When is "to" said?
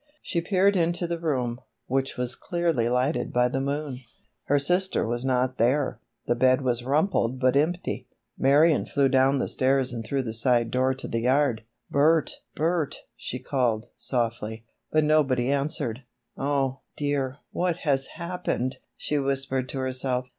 10.95-11.07, 19.69-19.77